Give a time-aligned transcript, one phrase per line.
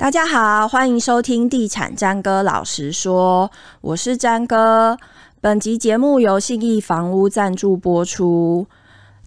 [0.00, 3.50] 大家好，欢迎收听《地产詹哥老实说》，
[3.82, 4.96] 我是詹哥。
[5.42, 8.66] 本集节目由信义房屋赞助播出。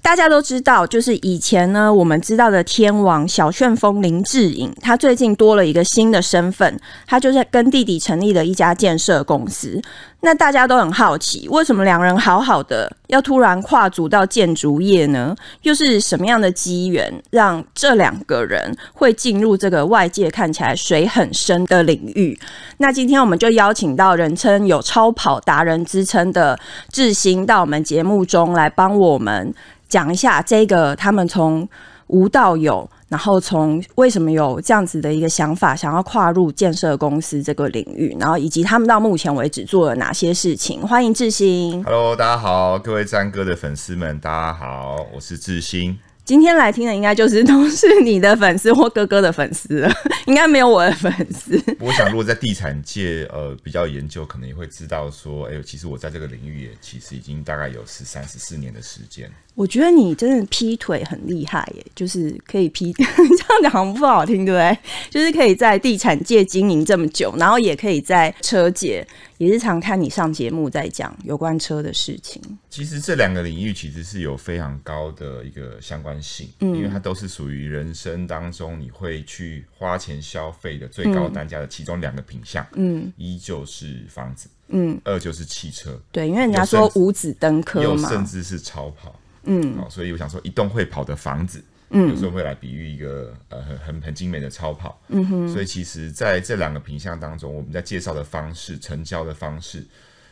[0.04, 6.78] 大家都知道，就是以前呢，我们知道的天王小旋风林志颖，他最近多了一个新的身份，
[7.08, 9.82] 他就是跟弟弟成立了一家建设公司。
[10.20, 15.34] 那大家都很好奇，为什么两人好好的，要突然跨足到建筑业呢？
[15.62, 22.38] 又是什么样的机缘，让这两个人会进入这个外界看起来水很深的领域？
[22.78, 26.60] 那今天我们就邀请到人称有超跑达人之称的
[26.92, 29.54] 致昕到我们节目中来帮我们。
[29.94, 31.70] 讲一下这个，他们从
[32.08, 40.82] 无到有，然后从为什么有这样子的一个想法，想要跨入建设公司这个领域，然后以及他们到目前为止做了哪些事情。
[40.82, 41.84] 欢迎致昕。
[41.84, 45.96] Hello，大家好，各位詹哥的粉丝们，大家好，我是致昕。
[46.26, 49.92] 今天来听的应该就是都是你的粉丝或哥哥的粉丝了，
[50.26, 51.62] 应该没有我的粉丝。
[51.82, 59.30] 我想，如果在地产界呃比较研究，可能也会知道说，哎呦，其实我在这个领域也其实已经大概有十三、十四年的时间。
[59.56, 64.78] 我觉得你真的劈腿很厉害耶，就是可以劈， 这样讲好像不好听，对不对？
[65.12, 69.06] 就是可以在地产界经营这么久，然后也可以在车界，
[69.38, 72.42] 也是常看你上节目在讲有关车的事情。
[72.72, 89.14] 其实这两个领域其实是有非常高的一个相关性，嗯，因为它都是属于人生当中你会去花钱消费的最高单价的其中两个品项，嗯，一就是房子，嗯，二就是汽车，对，因为人家说五子登科嘛，甚至是超跑。
[89.44, 95.48] 嗯，好，所以我想说，一栋会跑的房子，嗯，有时候会来比喻一个呃很很很精美的超跑，嗯哼。
[95.50, 99.86] 所以其实在这两个品项当中，我们在介绍的方式、成交的方式，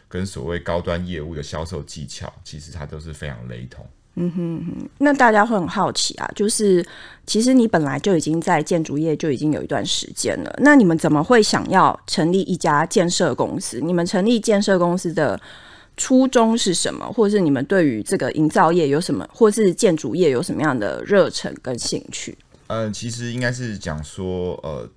[0.08, 3.86] 跟所谓高端业务的销售技巧，其实它都是非常雷同。
[4.16, 4.90] 嗯哼哼。
[4.98, 6.86] 那大家会很好奇啊，就是
[7.26, 13.80] 其实你本来就已经在建筑业就已经有一段时间了，那你们怎么会想要成立一家建设公司？
[13.80, 15.40] 你们成立建设公司的
[16.02, 17.06] 初衷是什么？
[17.14, 22.36] 或者是你们对于这个营造业有什么，或是建筑业有什么样的热忱跟兴趣？
[22.66, 24.90] 嗯、呃，其实应该是讲说，呃，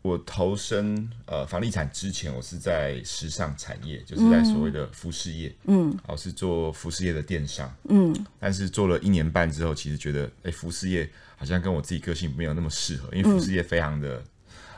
[0.00, 11.06] 我投身呃房地产之前，我是在时尚产业，就是在所谓的服饰业，嗯，我是做服饰业的电商，嗯，但是做了一年半之后，其实觉得，哎、欸，服饰业
[11.36, 14.24] 好像跟我自己个性没有那么适合，因为服饰业非常的，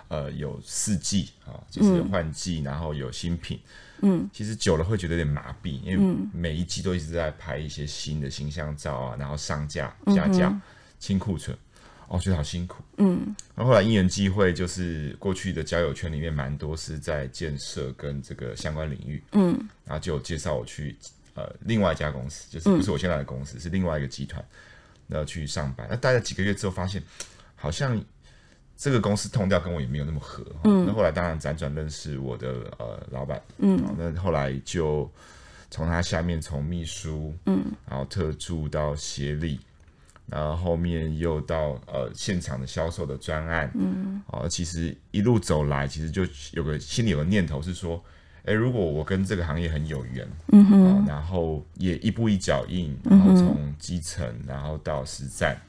[0.08, 3.60] 呃，有四季啊，就是换季，然后有新品。
[4.02, 10.60] 嗯，其实久了会觉得有点麻痹，因为每一季都一直在拍一些新的形象照啊，然后上架加价、
[10.98, 11.56] 清库存，
[12.08, 12.82] 哦，觉得好辛苦。
[12.96, 20.96] 嗯，然后后来因缘际会，就是过去的交友圈里面蛮多是在建设跟这个相关领域，嗯，然后就介绍我去
[21.34, 24.44] 呃另外一家公司，就是不是我现在的公司，是另外一个集团，
[25.06, 25.86] 那去上班。
[25.90, 27.02] 那待了几个月之后，发现
[27.54, 28.00] 好像。
[28.80, 35.10] 这个公司痛掉跟我也没有那么合，嗯，那后来当然辗转认识我的呃老板，嗯，那后来就
[35.68, 39.58] 从他下面从秘书，嗯，然后特助到协理，
[40.26, 46.22] 然后后面又到呃现场的销售的专案，嗯，哦，其实一路走来，其实就
[46.52, 48.00] 有个心里有个念头是说，
[48.44, 55.60] 哎，如果我跟这个行业很有缘，嗯哼，然后也一步一脚印，然后从基层然后到实战，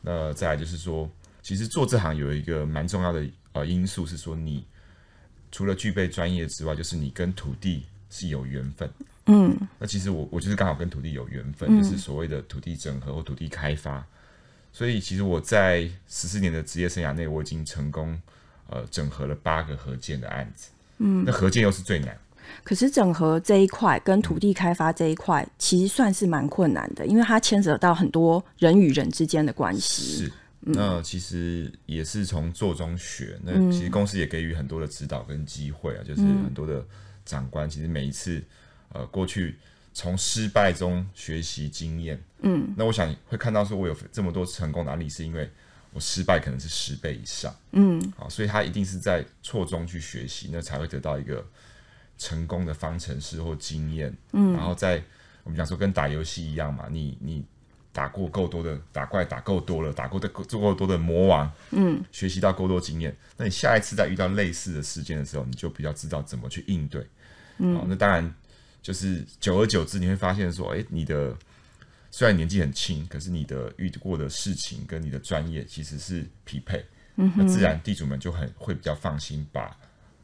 [0.00, 1.08] 那再来就是说。
[1.42, 4.64] 其实做这行有一个蛮重要的呃因素是说，你
[5.50, 8.90] 除了具备专业之外，就是你跟土地是有缘分。
[9.26, 14.04] 嗯，那其实我我就是刚好跟土地有缘分，嗯、就是所谓的土地整合或土地开发。
[14.72, 18.20] 所以其实我在十四年的职业生涯内，我已经成功
[18.68, 20.70] 呃整合了八个合建的案子。
[20.98, 22.16] 嗯，那合建又是最难。
[22.64, 30.24] 可是整合这一块跟土地开发这一块，其实算是蛮困难的，因为它牵扯到很多人与人之间的关系。
[30.24, 30.32] 是。
[30.62, 36.84] 那其实也是从做中学，那其实公司也给予很多的指导跟机会啊，就是很多的
[37.24, 38.44] 长官，其实每一次
[38.92, 39.56] 呃过去
[39.94, 45.50] 从失败中学习经验，嗯，那我想会看到说我有这么多成功的案例，是因为
[45.94, 51.42] 我失败可能是十倍以上，嗯，好，所以他一定是在错中去学习，那才会得到一个
[52.18, 55.02] 成功的方程式或经验，嗯，然后在
[55.42, 57.42] 我们讲说跟打游戏一样嘛，你你。
[57.92, 67.04] 打过够多的打怪，打够多了，打过的做够多的魔王，嗯，学习到够多经验，那你下一次再遇到类似的事件的时候，你就比较知道怎么去应对，
[67.58, 68.32] 嗯，哦，那当然
[68.80, 71.36] 就是久而久之，你会发现说，哎，你的
[72.12, 76.84] 虽然年纪很轻，可是你的遇过的事情跟你的专业其实是匹配，
[77.16, 79.76] 嗯，那自然地主们就很会比较放心，把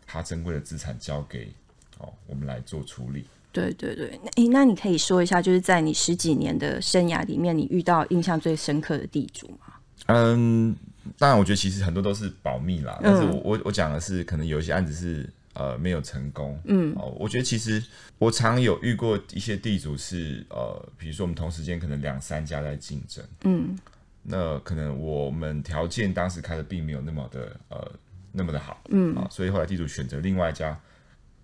[0.07, 1.53] 他珍贵的资产交给
[1.99, 3.27] 哦我们来做处理。
[3.57, 9.73] 对对对，那诶，那你可以说一下，就是在你十几年的生涯里面，你遇到印象最深刻的地主吗？
[10.09, 10.77] 嗯，
[11.19, 12.99] 当然，我觉得其实很多都是保密啦。
[13.03, 16.61] 但是我我我讲的是，可能有一些案子是呃没有成功。
[16.65, 17.83] 嗯，哦，我觉得其实
[18.19, 23.25] 我常有遇过一些地主是呃，比如说我们同时间可能两三家在竞争。
[23.45, 23.77] 嗯，
[24.23, 27.91] 那可能我们条件当时开的并没有那么的呃
[28.33, 28.81] 那么的好。
[28.91, 30.79] 嗯，啊，所以后来地主选择另外一家，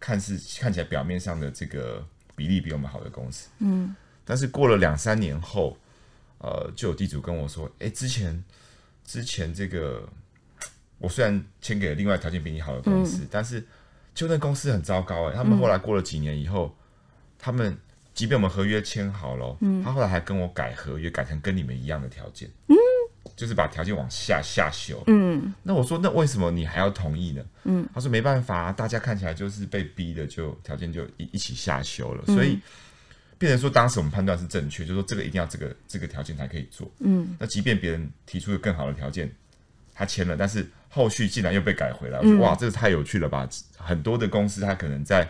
[0.02, 2.04] 看似看起来表面上的这个
[2.36, 3.48] 比例比我们好的公司。
[3.60, 3.94] 嗯，
[4.24, 5.78] 但是过了两三年后，
[6.38, 8.42] 呃，就有地主跟我说，哎，之前。
[9.04, 10.08] 之前这个，
[10.98, 13.62] 我虽然签给了另外条件比你好的公司，嗯、但是
[14.14, 15.36] 就那公司很糟糕哎、欸。
[15.36, 16.84] 他们后来过了几年以后，嗯、
[17.36, 17.76] 他们
[18.14, 22.76] 即便我们合约签好了，嗯、他后来还跟我改合约，改成跟你们一样的条件，嗯、
[23.36, 25.02] 就是把条件往下下修。
[25.06, 27.44] 嗯，那我说那为什么你还要同意呢？
[27.64, 32.54] 嗯，他说没办法，大家看起来就是被逼的，就条件就一一起下修了，所以。
[32.54, 32.62] 嗯
[33.38, 36.88] 变成说，当时我们判断是正确，就是说这个一定要这个这个条件才可以做。
[37.00, 39.28] 嗯，那即便别人提出了更好的条件，
[39.92, 43.48] 他签了，但是后续竟然又被改回来，我说哇，这个太有趣了吧！
[43.76, 45.28] 很多的公司，他可能在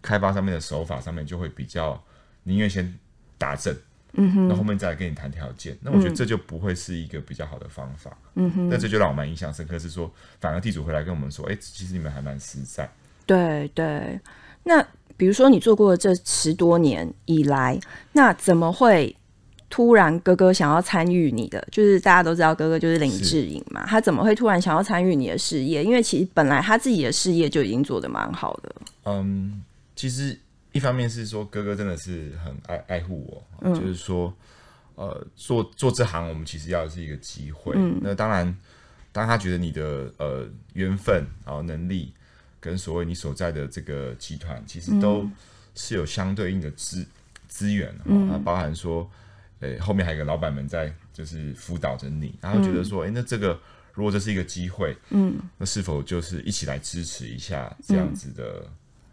[0.00, 2.00] 开发上面的手法上面就会比较
[2.44, 2.96] 宁愿先
[3.36, 3.76] 打正，
[4.14, 5.76] 嗯哼，那后面再来跟你谈条件。
[5.80, 8.16] 那我觉得这就不会是一个比较好的方法。
[8.34, 12.90] 嗯哼，那这就让我蛮印象深刻，是说反而地主回来跟我们说，哎、欸，其实你们还蛮实在。
[13.26, 14.20] 对对，
[14.64, 14.86] 那。
[15.16, 17.78] 比如说，你做过这十多年以来，
[18.12, 19.14] 那怎么会
[19.68, 21.62] 突然哥哥想要参与你的？
[21.70, 25.84] 就是大家都知道哥哥就是林志颖嘛，他怎么会突然想要参与你的事业？
[25.84, 28.74] 因为其实本来他自己的事业就已经做得蛮好的。
[29.04, 29.62] 嗯，
[29.94, 30.34] 其实
[30.72, 34.32] 一方面是说哥哥真的是很爱爱护我，嗯、就是说，
[34.94, 37.74] 呃，做做这行我们其实要的是一个机会。
[37.76, 38.56] 嗯、那当然，
[39.12, 42.12] 当他觉得你的呃缘分然后能力。
[42.62, 45.26] 跟所谓你所在的这个集团，其实都
[45.74, 47.02] 是有相对应的资
[47.48, 49.10] 资源，嗯、包含说，
[49.60, 53.58] 诶、欸，后面还有个老板们在就是辅导着你，然后觉得说，诶、欸，那这个
[53.94, 58.70] 如果这是一个机会，嗯，那是否就是一起来支持一下这样子的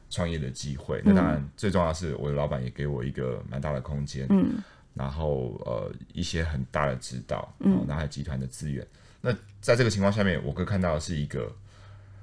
[0.10, 1.00] 创业的机会？
[1.00, 4.62] 嗯、那当然，最重要的是我的老板也给我一个蛮大的空间，嗯，
[4.94, 8.86] 然后呃一些很大的指导，嗯，然后还有集团的资源。
[9.22, 9.32] 那
[9.62, 11.52] 在这个情况下面，我哥看到的是一个。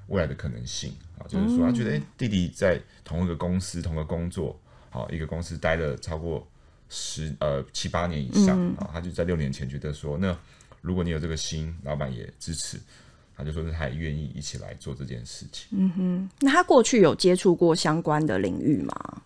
[0.07, 4.55] 未来的可能性啊，就是说他觉得，哎，弟弟在同一个公司、同个工作，
[4.91, 6.47] 好一个公司待了超过
[6.89, 10.37] 十呃七八年以上啊，他就在六年前觉得说，那
[10.81, 12.79] 如果你有这个心，老板也支持，
[13.35, 15.67] 他就说是他也愿意一起来做这件事情。
[15.71, 19.21] 嗯哼，那他过去有接触过相关的领域吗？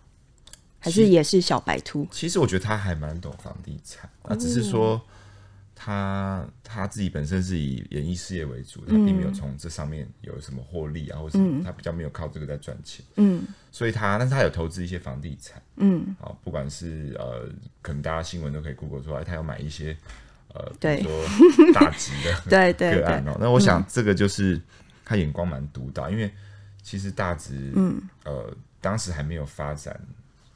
[0.78, 2.06] 还是也是小白兔？
[2.10, 5.00] 其实我觉得他还蛮懂房地产，那，只是说。
[5.82, 13.02] 他他自己本身是以演艺事业为主，他并没有从这上面有什么获利啊，或者他比较没有靠这个在赚钱。
[13.16, 15.62] 嗯，所以他，但是他有投资一些房地产。
[15.76, 17.48] 嗯，啊，不管是呃，
[17.80, 19.96] 可能大家新闻都可以 Google 出来，他要买一些
[20.54, 23.36] 呃，比如说 大级的对对个案哦。
[23.40, 24.60] 那我想这个就是
[25.04, 26.30] 他眼光蛮独到，因为
[26.82, 30.00] 其实大直嗯呃当时还没有发展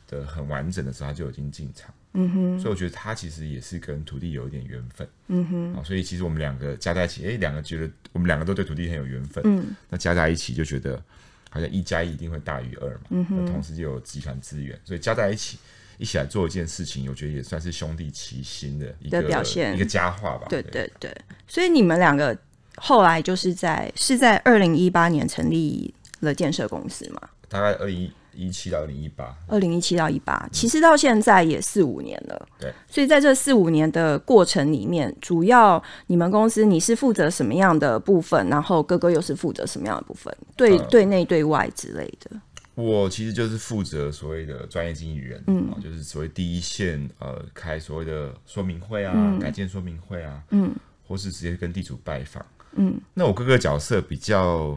[0.09, 1.93] 的很完整的时候，他就已经进场。
[2.17, 5.07] 嗯哼，所以我觉得他其实也是跟土地有一点缘分。
[5.27, 9.43] 嗯哼，啊，所以其实我们两个加在一起，哎，两个觉得我们两个都对土地很有缘分。
[9.45, 11.03] 嗯，那加在一起就觉得
[11.51, 13.01] 好像一加一一定会大于二嘛。
[13.11, 15.59] 嗯哼，那同时就有集团资源，所以加在一起
[15.99, 20.47] 一起来做一件事情，我觉得也算是兄弟齐心的一个的表现，一个佳话吧。
[20.49, 21.15] 对对对，
[21.47, 22.37] 所以你们两个
[22.77, 27.21] 后来就是在是在二零一八年成立了建设公司嘛？
[27.49, 28.11] 大概二一。
[28.37, 32.49] 一七到二零一八，二零一七到一八，其实到现在也四五年了。
[32.59, 38.49] 对，所以在这四五年的过程里面，主要你们公司你是负责什么样的部分？
[38.49, 40.37] 然后哥哥又是负责什么样的部分？
[40.57, 42.33] 对，呃、对内对外之类的。
[42.75, 50.75] 我其实就是负责所谓的专业经理人，嗯，就是所谓第一线，呃，开所谓的说明会啊，嗯、改建说明会啊，嗯，
[51.07, 52.45] 或是直接跟地主拜访，
[52.77, 53.01] 嗯。
[53.15, 54.77] 那我哥哥角色比较。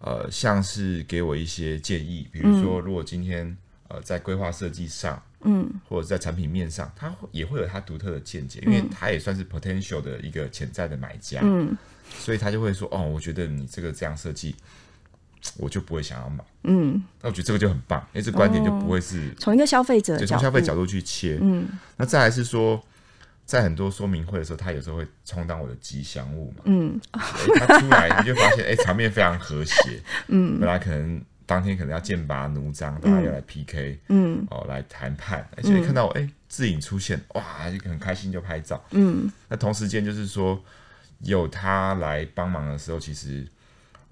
[0.00, 3.56] 呃，像是给我一些建议，比如说，如果今天、嗯、
[3.88, 11.74] 呃在规划设计上，嗯，或者在产品面上，他也会有他独特的见解，因为他也算是 potential 的一个潜在的买家，嗯，
[12.18, 14.54] 所以他就会说，哦，我觉得你这个这样设计，
[15.56, 22.82] 我就不会想要买，嗯，那我觉得这个就很棒，因为这观点就不会是从、哦、一个消费者，从消费角度去切，嗯，那再来是说。
[23.46, 26.62] 在很多说明会的时候，他有时候会充当我的吉祥物嘛。
[26.64, 30.00] 嗯，他出来你就发现，哎、欸，场面非常和谐。
[30.28, 38.82] 嗯，本来可能当天可能要剑拔弩张，大家要来 PK，嗯，哦，来谈判，而且看到哎自影出现，哇，就很开心就拍照。
[38.92, 40.58] 嗯，那同时间就是说
[41.18, 43.46] 有他来帮忙的时候，其实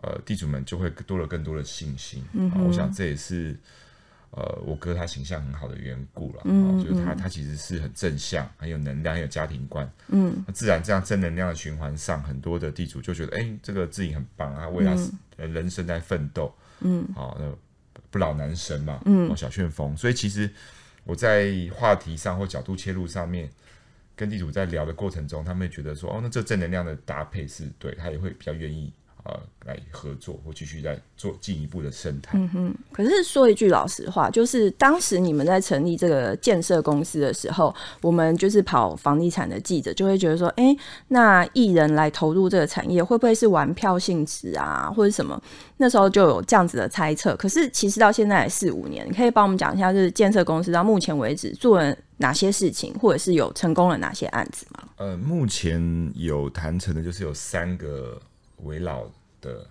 [0.03, 2.23] 呃地主们就会多了更多的信心。
[2.35, 3.57] 嗯哼，我想这也是
[4.33, 14.97] 呃，我哥他形象很好的缘故了，嗯，嗯，就是他他其实是很正向，很有能量，很有家庭观，嗯，那自然这样正能量的循环上，很多的地主就觉得，哎、欸，这个自己很棒啊，为他
[15.37, 17.55] 人生在奋斗，嗯，好，那
[18.11, 20.49] 不老男神嘛，嗯，小旋风，所以其实
[21.05, 23.51] 我在话题上或角度切入上面，
[24.17, 28.91] 跟地主在聊的过程中，他们会觉得说，哦，那这正能量的搭配是对，他也会比较愿意。
[29.25, 32.37] 呃，来合作或继续在做进一步的生态。
[32.37, 32.75] 嗯哼。
[32.91, 45.41] 可是说一句老实话，就是当时你们在成立这个建设公司的时候，我们就是跑房地产的记者就会觉得说，哎、欸，那艺人来投入这个产业，会不会是玩票性质啊，或者什么？
[45.77, 47.37] 那时候就有这样子的猜测。
[47.37, 54.83] 可是其实到现在四五年，你可以帮我们讲一下，就是建设公司到目前为止做了哪些事情，或者是有成功了哪些案子吗？
[54.97, 58.21] 呃，目前有谈成的，就是有三个。
[58.63, 59.05] 危老
[59.41, 59.67] 的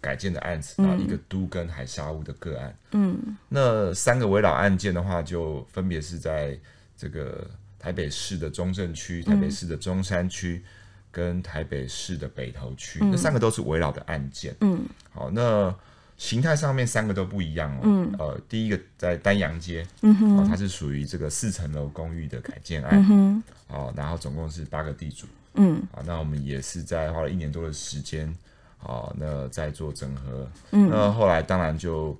[0.00, 2.76] 改建的案子，然后一个都跟海沙屋的个案。
[2.92, 6.58] 嗯，那三个围老案件的话，就分别是在
[6.96, 10.62] 这个台北市的中正区、台北市的中山区
[11.10, 13.00] 跟台北市的北投区。
[13.02, 14.54] 那三个都是围老的案件。
[14.60, 15.74] 嗯，好，那
[16.16, 17.80] 形态上面三个都不一样哦。
[17.84, 22.90] 嗯，呃，第一个在丹阳街，嗯哼，它是属于这个四层楼公寓的改建案。
[22.94, 25.26] 嗯哼，好，然后总共是八个地主。
[25.60, 28.32] 嗯，啊，那我们也是在花了一年多的时间，
[28.80, 32.16] 啊，那在做整合，嗯，那后来当然就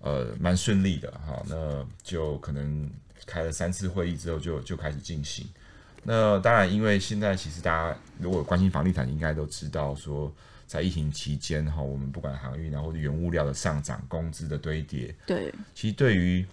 [0.00, 2.90] 呃蛮顺利的，哈，那就可能
[3.26, 5.46] 开了三次会议之后就就开始进行。
[6.02, 10.32] 那当然，因为现在其实大家如果关心房地产，应该都知道说，
[10.66, 16.46] 在疫情期间哈，我们不管航运啊或者原物料的上涨、工资的堆叠，对，其实对于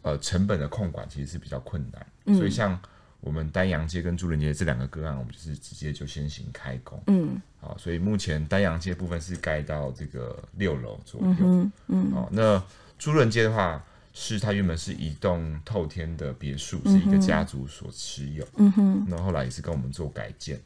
[0.00, 2.80] 呃成本的控管其实是比较困难，嗯，所以像。
[3.22, 7.00] 我们丹阳街跟朱伦街这两个个案，我们就是直接就先行开工。
[7.06, 11.36] 嗯，好，所以目前丹阳街部分是盖到这个六楼左右。
[11.38, 12.10] 嗯嗯。
[12.10, 12.60] 好，那
[12.98, 13.80] 朱伦街的话，
[14.12, 18.44] 是它原本是一栋透天的别墅，是一个家族所持有。
[18.56, 19.06] 嗯哼。
[19.08, 20.60] 那后来也是跟我们做改建。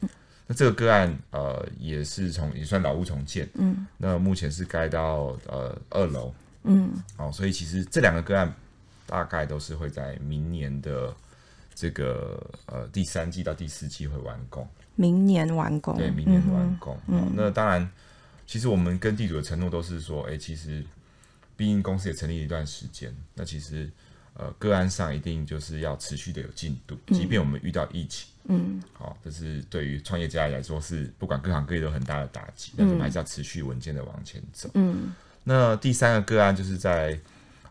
[0.47, 3.47] 那这个个案呃也是从也算老屋重建。
[3.53, 3.85] 嗯。
[3.97, 6.33] 那目前是盖到呃二楼。
[6.63, 6.91] 嗯。
[7.15, 8.51] 好，所以其实这两个个案
[9.05, 11.15] 大概都是会在明年的。
[11.79, 15.95] 这个呃，第三季到第四季会完工，明年完工。
[15.95, 16.97] 对，明年完工。
[17.05, 17.87] 嗯嗯、那当然，
[18.47, 20.83] 其实我们跟地主的承诺都是说，哎，其实
[21.55, 23.87] 毕竟公司也成立了一段时间，那其实
[24.33, 34.67] 呃，个案上一定就是要持续的有进度，即便我们遇到疫情，嗯，好、哦，这是对于创业家来说是不管各行各业都很大的打击，但是我们还是要持续稳健的往前走。
[34.73, 37.19] 嗯，那第三个个案就是在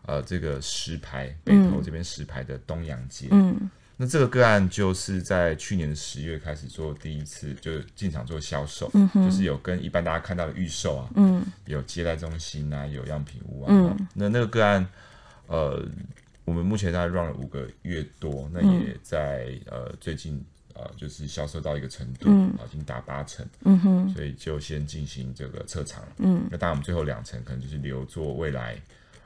[0.05, 3.69] 呃这个石牌北投这边石牌的东阳街，嗯。
[3.97, 13.69] 嗯那这个个案就是在去年的十月开始做第一次，就进场做销售，嗯、就是有跟一般大家看到的预售啊，嗯、有接待中心啊，有样品屋啊。
[13.71, 14.87] 嗯、那那个个案，
[15.47, 15.83] 呃，
[16.45, 26.03] 我们目前大概 run 了五个月多，那也在、嗯、呃最近呃就是销售到一个程度，嗯、已经达八成，嗯、哼所以就先进行这个撤场。
[26.17, 28.79] 嗯，那当然我们最后两成可能就是留作未来，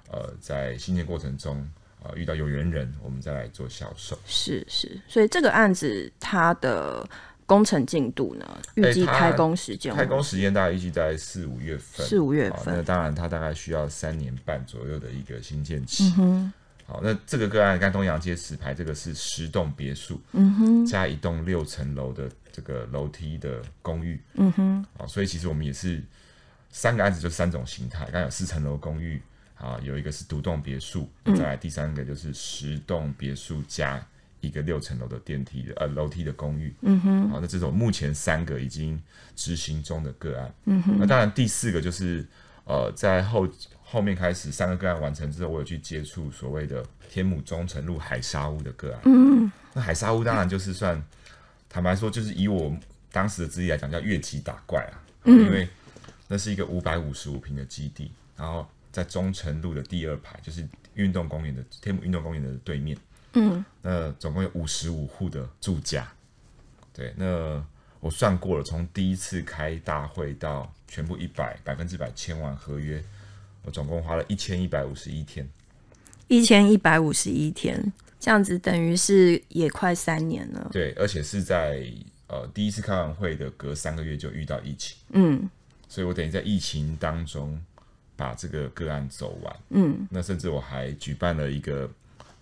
[0.09, 1.69] 呃，在新建过程中。
[2.03, 4.17] 啊，遇到有缘人，我们再来做销售。
[4.25, 7.07] 是是，所以这个案子它的
[7.45, 12.07] 工程进度呢，预计开工时间、欸，开工时间大概预计在四五月份。
[12.07, 16.11] 四五月份，那当然它大概需要三年半左右的一个新建期。
[16.17, 16.51] 嗯、
[16.87, 26.01] 好，那这个个案，刚东阳街石牌，这个是十栋别墅，嗯哼，加一栋六层楼的这个楼梯的公寓，嗯哼，好，所以其实我们也是
[26.71, 29.21] 三个案子，就三种形态，刚刚有四层楼公寓。
[29.61, 34.03] 啊，有一个是独栋别墅，再来第三个就是十栋别墅加
[34.39, 36.73] 一个六层楼的电梯的呃楼梯的公寓。
[36.81, 38.99] 嗯哼，好，那这种目前三个已经
[39.35, 40.51] 执行中的个案。
[40.65, 42.25] 嗯哼，那当然第四个就是
[42.65, 43.47] 呃在后
[43.83, 49.01] 后面开始三个个案完成之后，我有去接触所谓的天母中诚路海沙屋的个案。
[49.05, 50.99] 嗯哼，那海沙屋当然就是算
[51.69, 52.75] 坦白说，就是以我
[53.11, 55.03] 当时的资历来讲，叫越级打怪啊。
[55.25, 55.69] 嗯，因为
[56.27, 58.67] 那是一个五百五十五平的基地，然后。
[58.91, 62.97] 在中城路的第二排，就是运动公园的天母运动公园的对面。
[63.33, 66.05] 嗯，那总共有五十五户的住家。
[66.93, 67.65] 对，那
[68.01, 73.01] 我算过了，从第一次开大会到全部一百百分之百签完合约，
[73.63, 75.47] 我总共花了一千一百五十一天。
[76.27, 80.69] 一千一百五十一天，这样子等于是也快三年了。
[80.73, 81.85] 对，而且是在
[82.27, 84.97] 呃第一次开完会的隔三个月就遇到疫情。
[85.11, 85.49] 嗯，
[85.87, 87.57] 所以我等于在疫情当中。
[88.21, 91.89] 把这个个案走完，嗯，那甚至我还举办了一个，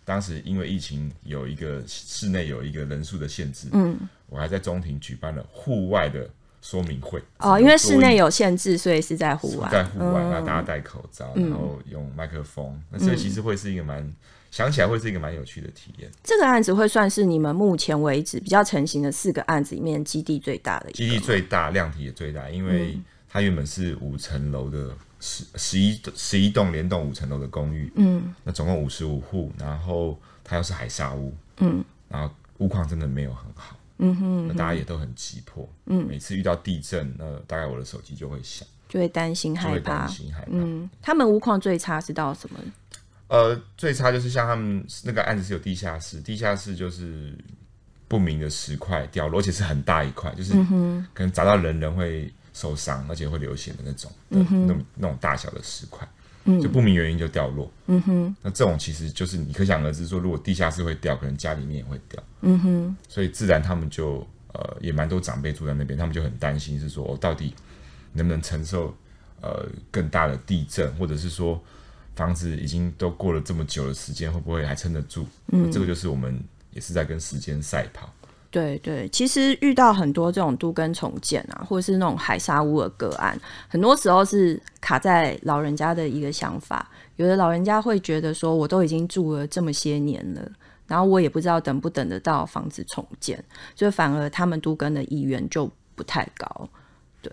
[0.04, 6.30] 当时因为疫情有一个室内有一个人数的限制，嗯，我还在中庭举办了户外的
[6.62, 14.06] 说明会哦，因为室内有限制，所以是在户外，在户外，那大家戴口罩，然后用麦克风，那所以其实会是一个蛮
[14.52, 16.12] 想起来会是一个蛮有趣的体验。
[16.22, 33.76] 这个案子会算是你们目前为止比较成型的四个案子里面基地最大的，基地最大，量体也最大，因为它原本是五层楼的十十一十一栋连栋五层楼的公寓，嗯，那总共五十五户，然后它又是海砂屋，嗯，然后屋况真的没有很好。
[34.02, 35.68] 嗯哼，那大家也都很急迫。
[35.88, 40.00] 嗯，每次遇到地震，那大概我的手机就会响，就会担心害怕。
[40.00, 40.52] 担心害怕。
[40.52, 42.60] 嗯，他们屋况最差是到什么？
[43.28, 47.38] 呃，最差就是像他们那个案子是有地下室，地下室就是
[48.08, 50.54] 不明的石块掉落，而且是很大一块，就是
[51.14, 56.08] 可能砸到人人会受伤，而且会流血的那种，嗯，那种那种大小的石块。
[56.60, 67.54] 就不明原因就掉落，嗯哼，那这种其实就是你可想而知，说如果地下室会掉，可能家里面也会掉，嗯哼，所以自然他们就呃也蛮多长辈住在那边，他们就很担心，是说我、哦、到底
[68.14, 68.96] 能不能承受
[69.42, 71.62] 呃更大的地震，或者是说
[72.16, 75.28] 房子已经都过了这么久的时间，会不会还撑得住？
[75.52, 78.12] 嗯，这个就是我们也是在跟时间赛跑。
[78.52, 86.90] 对对，其实遇到很多这种都跟重建啊，或者是那种海沙屋的个案，很多时候是卡在老人家的一个想法。
[87.18, 90.52] 有的老人家会觉得说，我都已经住了这么些年了，
[90.88, 93.44] 然后我也不知道等不等得到房子重建，
[93.76, 96.68] 所以反而他们都跟的意愿就不太高。
[97.22, 97.32] 对，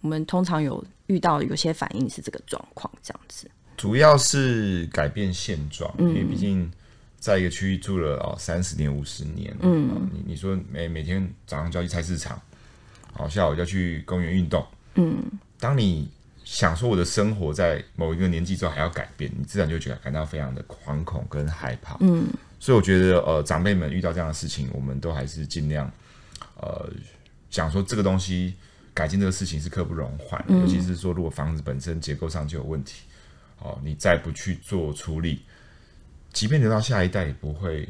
[0.00, 3.50] 我们通常有遇到有些反应是这个状况，这样子。
[3.76, 6.72] 主要是改变现状，嗯、因为毕竟。
[7.24, 12.38] 在一个区域住了哦三十年五十年，嗯，哦、你你说每每天早上就要去菜市场，
[13.14, 14.62] 好、哦、下午就要去公园运动，
[14.96, 15.24] 嗯，
[15.58, 16.06] 当你
[16.44, 22.26] 想说我的生活在某一个年纪之后还要改变，你自然就觉得感到非常的惶恐跟害怕，嗯，
[22.60, 25.90] 所以我觉得呃长辈们遇到这样的事情，我们都还是尽量
[26.60, 26.90] 呃
[27.48, 28.52] 想说这个东西
[28.92, 33.04] 改进这个事情是刻不容缓，嗯、尤其是说如果房子本身结构上就有问题，
[33.60, 35.40] 哦，你再不去做处理。
[36.34, 37.88] 即便留到下一代，也不会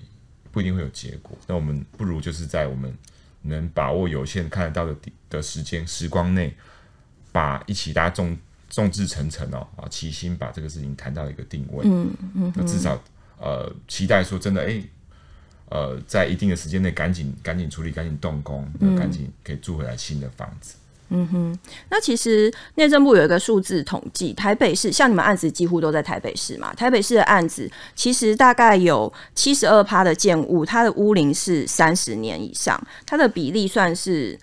[0.53, 1.37] 不一定会有结果。
[1.49, 2.97] 那我们不如就是在我们
[3.43, 4.95] 能把握有限看得到的
[5.29, 6.55] 的时间时光内，
[7.33, 8.37] 把一起大家众
[8.69, 11.85] 众志成城哦啊，齐心把这个事情谈到一个定位。
[11.89, 13.03] 嗯嗯，那至少
[13.39, 14.91] 呃期待说真的，哎、欸，
[15.71, 20.77] 呃，在一定的时间内赶紧赶紧处理，赶紧动工，赶紧可以住回来新的房子。
[20.77, 21.59] 嗯嗯哼，
[21.91, 34.37] 那其实内政部有一个数字统计，台北市像你们案子几乎都在台北市嘛，台北市的案子其实大概有七十二趴的建物，它的屋龄是三十年以上，它的比例算是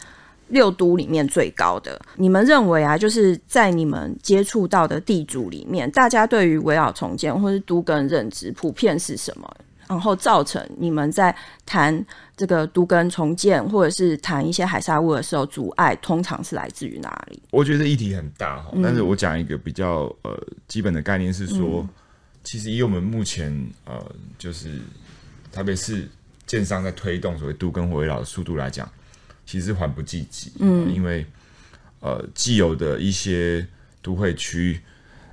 [0.50, 2.00] 六都里面最高的。
[2.16, 9.50] 你们认为啊，就是在你们接触到的地主里面，大家对于危老重建或是都更认知普遍是什么？
[9.92, 11.94] 然后造成你们在谈
[12.38, 17.44] 这个都更重建，或者是谈一些海砂屋的时候，阻碍通常是来自于哪里？
[17.52, 21.90] 我觉得议题很大哈，嗯、但是我讲一个比较呃基本的概念是说，嗯、
[22.42, 24.80] 其实以我们目前呃就是
[25.52, 26.08] 特别是
[26.48, 28.90] 建商在推动所谓都更或危老的速度来讲，
[29.46, 31.26] 其实缓不济急，嗯、呃，因为
[32.00, 33.68] 呃既有的一些
[34.02, 34.80] 都会区。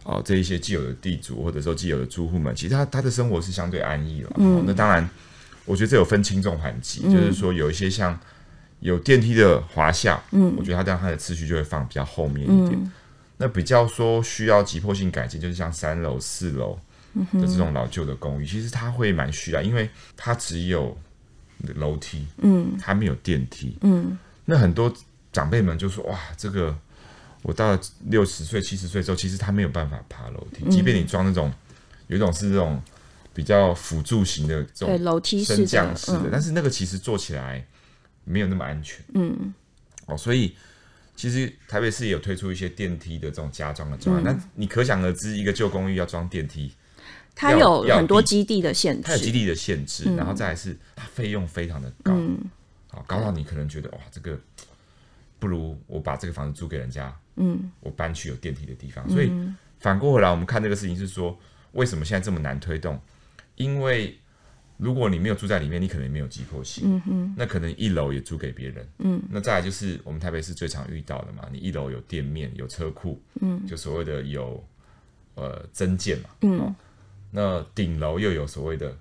[0.08, 4.30] 哦，这一些既有的地主或者说既有的住户们，其实他他的生活是相对安逸了。
[4.36, 5.06] 嗯、哦，那当然，
[5.66, 8.18] 我觉得这有分轻重缓急，嗯、就是说有一些像
[8.80, 12.72] 有电梯的华夏，嗯，我觉得它这样它的次序就会放比较后面一点。
[12.72, 12.90] 嗯、
[13.36, 16.78] 那比较说需要急迫性改进，就是像三楼、四楼
[17.34, 20.96] 的这种老旧的公寓，嗯、其实它会蛮需要，因为它只有
[21.74, 24.16] 楼梯，嗯，它没有电梯，嗯，
[24.46, 24.90] 那很多
[25.34, 26.74] 长辈们就说哇，这个。
[27.48, 27.80] 我到了
[28.10, 30.68] 六十岁、七十岁之后，其实他没有办法爬楼梯。
[30.68, 31.50] 即便你装那种，
[32.06, 32.78] 有一种是这种
[33.32, 37.66] 比较辅助型的这种楼梯升降式的，但是那个其实做起来
[38.24, 39.02] 没有那么安全。
[39.14, 39.54] 嗯，
[40.04, 40.54] 哦，所以
[41.16, 46.70] 其实台北市也有推出一些电梯的这种加装的装，那你可想而知，一个旧公寓要装电梯，
[47.34, 52.12] 它有很多基地的限制，它有基地的限制，然后再来是它费用非常的高，
[52.90, 54.38] 好高到你可能觉得哇，这个
[55.38, 57.10] 不如我把这个房子租给人家。
[57.38, 59.32] 嗯，我搬去有电梯的地方，所以
[59.78, 61.38] 反过回来，我们看这个事情是说，
[61.72, 63.00] 为什么现在这么难推动？
[63.54, 64.18] 因为
[64.76, 66.84] 如果你没有住在里面，你可能没有急迫性。
[66.86, 68.88] 嗯哼，那可能一楼也租给别人。
[68.98, 74.62] 嗯，那再来就是我们台北市最常遇到的嘛，你一楼有店面、有车库，嗯，就所谓的有
[75.34, 76.30] 呃增建嘛。
[76.42, 76.74] 嗯，哦，
[77.30, 78.96] 那顶楼又有所谓的。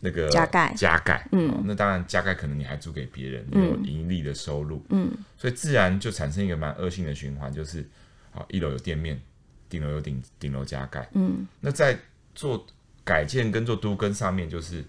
[0.00, 0.72] 那个加盖。
[0.74, 7.86] 加盖，嗯、哦，那当然加盖可能你还租给别人，嗯、有盈利的收入，嗯，所以自然就产生一个蛮恶性的循环，就是，
[8.30, 9.20] 好，一楼有店面，
[9.68, 11.98] 顶楼有顶顶楼加盖，嗯，那在
[12.34, 12.66] 做
[13.04, 14.84] 改建跟做都更上面，就是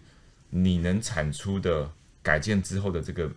[0.49, 1.89] 你能产出的
[2.21, 3.31] 改建之后的这个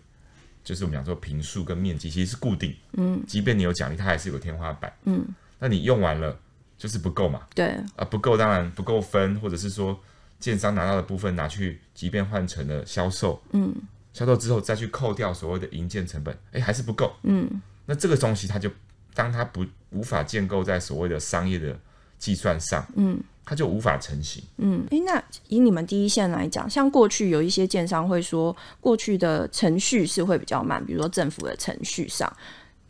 [0.63, 5.25] 就是我们讲说平数跟面积其实是固定，嗯，即便你有奖励，它还是有天花板，嗯，
[5.59, 6.37] 那你用完了
[6.77, 9.97] 就是不够嘛，对，啊不够当然不够分，或者是说
[10.41, 13.73] 建商拿到的部分拿去，即便换成了销售，嗯，
[14.11, 17.49] 销售之后再去扣掉所谓的营建成本，哎、欸、还是不够，嗯，
[17.85, 18.69] 那这个东西它就
[19.13, 21.79] 当它不无法建构在所谓的商业的
[22.19, 23.17] 计算上，嗯。
[23.43, 24.41] 它就无法成型。
[24.57, 32.31] 嗯，诶，那以你们第一线来讲，像过去有一些建商会说，过去的程序是会比较慢，比如说政府的程序上，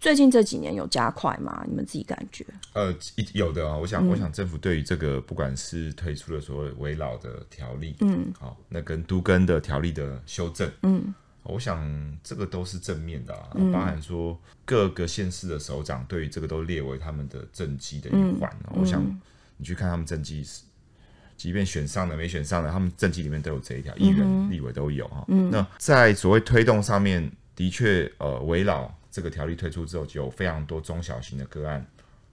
[0.01, 1.63] 最近这几年有加快吗？
[1.67, 2.43] 你们自己感觉？
[2.73, 2.93] 呃，
[3.33, 3.79] 有的啊、哦。
[3.81, 14.35] 我想，嗯、我想政府对于这个，不管是推出了所谓围老的条例，嗯，好，那跟都根的条例的修正，嗯，我想这个都是正面的啊，嗯、包含说
[14.65, 19.01] 各个县市的首长对于这个都列为他们的政绩的一环、嗯、我想。
[19.57, 20.43] 你去看他们政绩，
[21.37, 25.23] 即便选上了没选上了，他们政绩里面都有这一条，议员、立委都有哈。
[25.27, 31.85] 嗯、那在所谓推动上面，的确，呃，围老这个条例推出之后，就有非常多中小型的个案，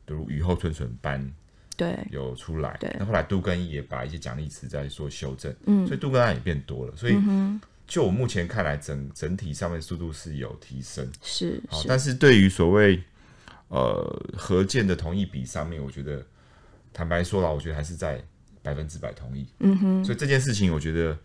[0.07, 1.31] 比如雨后春笋般，
[1.77, 2.77] 对，有出来。
[2.79, 6.97] 对，那后来杜根也把一些奖励词在做修正，嗯，所以杜根案也变多了。
[6.97, 7.17] 所以，
[7.87, 13.03] 就我目前看来整，整整体上面速度是有提升，是，好，但是对于所谓
[13.69, 16.25] 呃合建的同意比上面，我觉得。
[16.91, 18.21] 坦白说了，我觉得还是在
[18.61, 19.47] 百分之百同意。
[19.61, 21.17] 嗯哼，所以这件事情，我觉得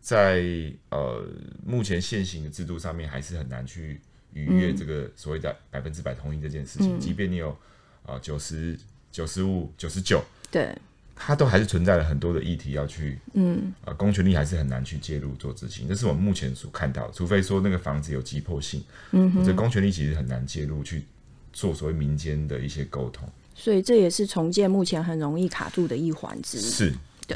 [0.00, 0.44] 在
[0.90, 1.26] 呃
[1.64, 4.00] 目前现行的制度上面，还是很难去
[4.36, 6.98] 逾越这个所谓的百分之百同意这件事情。
[6.98, 7.56] 嗯、即便你有
[8.04, 8.78] 啊九十
[9.10, 10.76] 九十五九十九，对，
[11.14, 15.88] 它都还是存在了很多的议题要去，嗯啊，公权力还是很难去介入做执行。
[15.88, 21.04] 这是我们目前所看到的，除非说那个房子有急迫性，嗯哼，这公权力其实很难介入去
[21.52, 23.26] 做所谓民间的一些沟通。
[23.54, 26.60] 所以这也是重建目前很容易卡住的一环之一。
[26.60, 26.92] 是，
[27.26, 27.34] 对。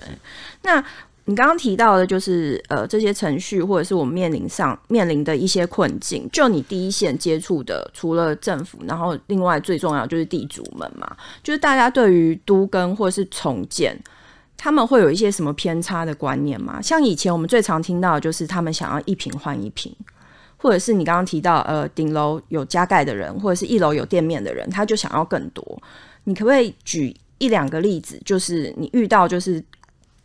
[0.63, 0.85] 那
[1.31, 6.29] 你刚刚提到的，就是呃，这些程序或者是我们面临上面临的一些困境。
[6.33, 13.97] 就你第一线接触的，除了政府，然后另外最重要就是地主们嘛，就是大家对于都更或者是重建，
[14.57, 16.83] 他们会有一些什么偏差的观念吗？
[16.83, 19.95] 像以前我们最常听到就是他们想要一坪换一坪。
[20.57, 25.65] 或者是你刚刚提到，呃，顶楼有加盖的人，或者是一楼有店面的人，他就想要更多。
[26.25, 29.65] 你可不可以举一两个例子，就是你遇到就是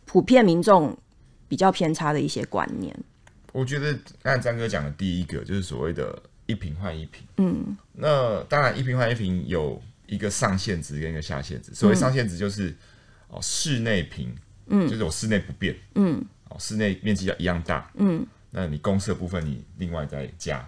[0.06, 0.96] 普遍民众
[1.46, 2.96] 比较偏差的一些观念？
[3.52, 7.26] 我觉得按张哥讲的第一个，就是所谓的一瓶换一瓶。
[7.36, 11.74] 嗯，那当然一瓶换一瓶有一个上限值跟一个下限值。
[11.74, 12.76] 所谓上限值就是、嗯、
[13.28, 14.34] 哦，室内坪，
[14.66, 18.26] 嗯，就是我室内不变，嗯，哦，室内面积要一样大，嗯。
[18.50, 20.66] 那你公设部分你另外再加，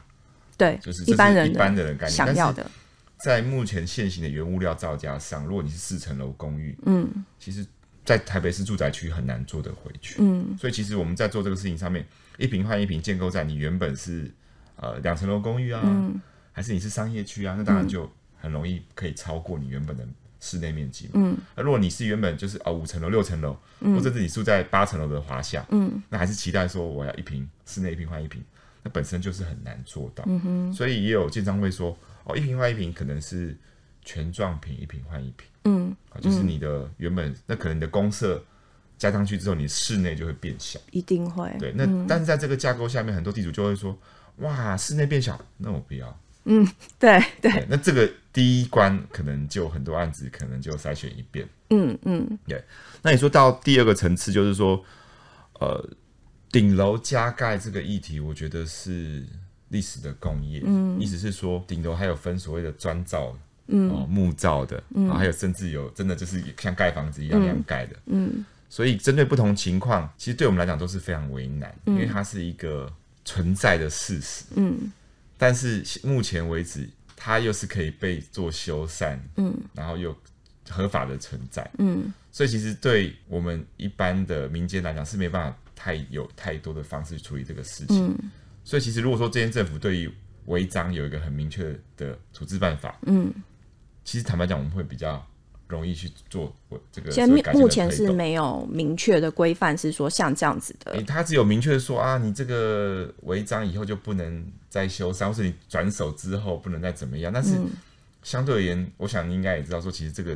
[0.58, 2.70] 对，就是一般人一般的人概念想要的。
[3.16, 7.64] 在目前现行的原物料造价上，如果你是四层楼公寓，嗯，其实，
[8.08, 12.06] 在台北市住宅区很难做得回去，嗯，所以其实我们在做这个事情上面，
[12.38, 14.30] 一平换一平建构在你原本是
[14.76, 16.18] 呃两层楼公寓啊，嗯，
[16.52, 20.06] 还是你是商业区啊，那当然就很容易可以超过你原本的。
[20.40, 28.40] 室内面积，嗯，那如果你是原本就是啊五层楼、六层楼，嗯、或者是你住在八层楼的华夏，嗯，那还是期待说我要一平室内一平换一平，
[28.84, 33.56] 那本身就是很难做到，嗯哼，所以也有建商会说，哦，一平换一平可能是
[34.08, 38.42] 权状品一瓶换一瓶，嗯，啊，就是你的原本、嗯、那可能你的公设
[38.96, 43.94] 加上去之后，你室内就会变小，一定会，对，那、嗯、但是在这个架构下面，很多地主就会说，
[44.38, 46.18] 哇，室内变小，那我不要。
[46.44, 46.66] 嗯，
[46.98, 51.46] 对对，那这个第一关可能就很多案子可能就筛选一遍。
[51.68, 52.64] 嗯嗯，对。
[53.02, 54.82] 那你说到第二个层次，就是说，
[55.60, 55.86] 呃，
[56.50, 59.26] 顶楼加盖这个议题，我觉得是
[59.68, 60.62] 历史的工业。
[60.64, 63.36] 嗯，意思是说，顶楼还有分所谓的砖造，
[63.68, 67.96] 嗯，哦，木造的，嗯，还有甚至有真的就是像盖房子一样那样盖的。
[68.06, 72.92] 嗯，所以针对不同情况，其实对我们来讲都是非常为难，因为它是一个
[73.24, 74.44] 存在的事实。
[74.56, 74.92] 嗯。
[75.40, 80.12] 但是目前为止，它又是可以被做修缮，嗯，然后又
[80.68, 88.30] 合法的存在，嗯，所以其实对我们一般的民间来讲是没办法太有太多的方式处理这个事情，嗯，
[88.64, 90.10] 所以其实如果说这边政府对于
[90.46, 93.32] 违章有一个很明确的处置办法，嗯，
[94.08, 95.22] 其实坦白讲我们会比较。
[95.68, 97.10] 容易去做我这个。
[97.10, 101.02] 现在目前是没有明确的规范，是说像这样子的。
[101.02, 107.30] 他只有明确的说啊，你这个违章以后就不能再修缮，或是你转手之后不能再怎么样。
[107.30, 107.54] 但是
[108.22, 110.34] 相对而言，我想你应该也知道，说其实这个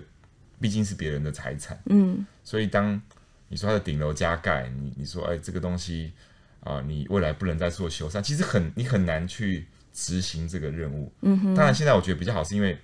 [0.61, 1.81] 毕竟是别人的财产。
[1.87, 2.27] 嗯。
[2.45, 3.01] 所以当
[3.49, 6.13] 你说他的顶楼加盖，你你说哎这个东西
[6.61, 11.11] 啊，你未来不能再做修缮，其实很你很难去执行这个任务。
[11.23, 11.55] 嗯哼。
[11.55, 12.77] 当然现在我觉得比较好，是因为。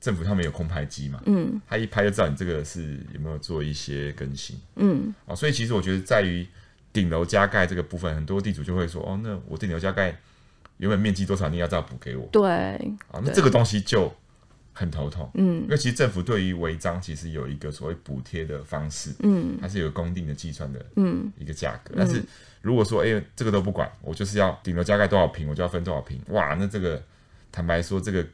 [0.00, 1.20] 政府他们有空拍机嘛？
[1.26, 4.56] 嗯，他一拍就知道你这个是有没有做一些更新。
[4.76, 6.46] 嗯，哦，所以其实我觉得在于
[6.92, 10.16] 顶楼加盖这个部分，很多地主就会说，哦，那我顶楼加盖
[10.76, 12.28] 原本面积多少，你要再补给我。
[12.30, 14.14] 对，啊，那这个东西就
[14.72, 15.28] 很头痛。
[15.34, 21.94] 嗯，因为其实政府对于违章其实有一个所谓补贴的方式，嗯，它是有公定的计算的，嗯，一个价格。
[21.96, 22.22] 但是
[22.62, 27.02] 如果说，哎、欸，这个都不管，我就是要顶楼加盖多少平，我就要分多少平，哇，那这个
[27.50, 28.24] 坦白说，这个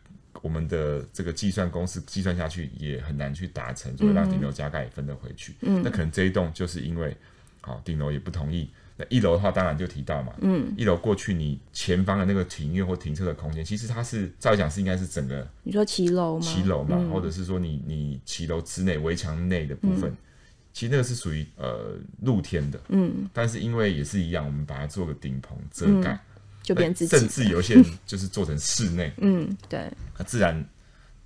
[0.44, 5.54] 我们的这个计算公式计算下去也很难去达成，所以让顶楼加盖也分得回去。
[5.62, 7.16] 嗯，那可能这一栋就是因为，
[7.62, 8.68] 好，顶楼也不同意。
[8.98, 16.44] 那一楼的话，当然就提到嘛，嗯，一楼过去你前方的那个庭院或停车的空间，其实它是照理讲是应该是整个，你说骑楼吗？
[16.44, 20.16] 骑楼嘛，嗯、或者是说你你骑楼之内围墙内的部分，嗯、
[20.74, 26.20] 其实那个是属于呃露天的，嗯，但是因为也是一样，我们把它做个顶棚遮盖、嗯，
[26.64, 30.68] 就变自己，甚至有些人就是做成室内，嗯，对，那自然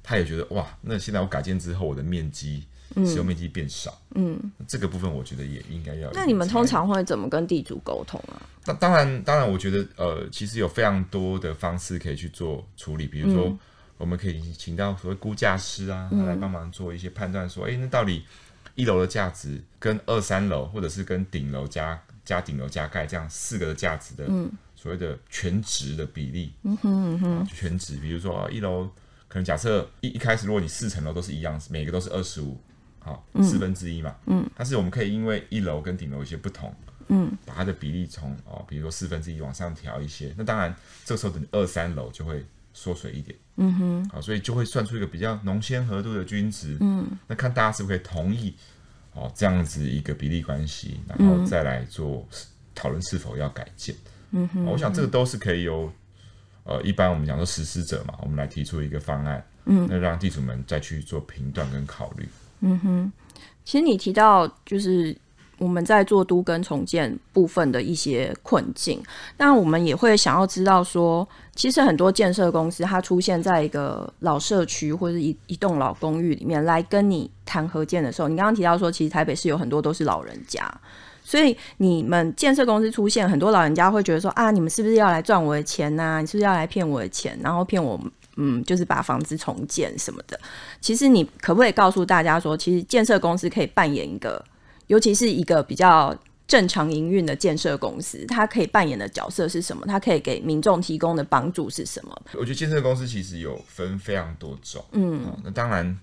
[0.03, 2.63] 他也觉得哇，那现在我改建之后，我的面积。
[3.05, 6.11] 使用面积变少，嗯，这个部分我觉得也应该要。
[6.15, 8.41] 那你们通常会怎么跟地主沟通啊？
[8.65, 13.59] 那当然，当然，我觉得呃，其实有非常多的方式可以去做处理，比如说，嗯、
[13.99, 18.25] 我们可以请到所谓估价师啊，他来帮忙做一些判断，说，哎、那到底
[18.75, 24.27] 一楼的价值跟二三楼，或者是跟顶楼加加顶楼加盖这样四个的价值的，
[24.77, 28.85] 所谓的全值的比例，嗯哼嗯哼，全值，比如说一楼
[29.29, 32.61] 可能假设一一开始，如果你四层楼都是一样，每个都是二十五。
[33.01, 36.75] 好，四分之一嘛，嗯，但是我们可以因为一楼跟顶楼有些不同，
[37.07, 40.75] 嗯，把它的比例从哦，比如说四分之一往上调一些，那当然
[41.07, 48.55] 这个时候等二三楼就会缩水一点，嗯哼，好，所以就会算出一个比较浓纤合度的均值，嗯，那看大家是不是可以同意
[49.19, 52.27] 哦这样子一个比例关系，然后再来做
[52.75, 53.95] 讨论是否要改建，
[54.31, 55.93] 嗯哼，我想这个都是可以由
[56.63, 62.29] 呃一般我们讲说实施者嘛，我们来提出一个方案，嗯，那让地主们再去做评断跟考虑。
[62.61, 63.13] 嗯哼，
[63.65, 65.17] 其实你提到就是
[65.59, 69.03] 我们在做都跟重建部分的一些困境，
[69.37, 80.73] 那我们也会想要知道说，其实很多建设公司它出现在一个老社区或者一一栋老公寓里面来跟你谈合建的时候，你刚刚提到说，其实台北市有很多都是老人家，
[81.23, 88.01] 所以你们建设公司出现很多老人家会觉得说啊，你们是不是要来赚我的钱呐、你是不是要来骗我的钱，然后骗我？
[88.41, 90.39] 嗯，就是把房子重建什么的。
[90.81, 94.41] 其实你可不可以告诉大家说，其实建设公司可以扮演一个，
[94.89, 96.15] 尤其是一个比较
[96.47, 99.85] 正常营运的建设公司，它可以扮演的角色是什么？
[99.87, 102.23] 它可以给民众提供的帮助是什么？
[102.35, 104.85] 我觉得建设公司其实有分非常多种。
[104.93, 105.99] 嗯，哦、那当然，